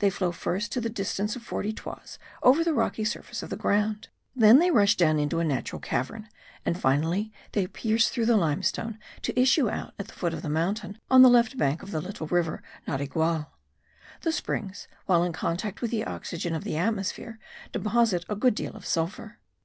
[0.00, 3.56] They flow first to the distance of forty toises over the rocky surface of the
[3.56, 6.28] ground; then they rush down into a natural cavern;
[6.66, 10.48] and finally they pierce through the limestone to issue out at the foot of the
[10.48, 13.46] mountain on the left bank of the little river Narigual.
[14.22, 17.38] The springs, while in contact with the oxygen of the atmosphere,
[17.70, 19.38] deposit a good deal of sulphur.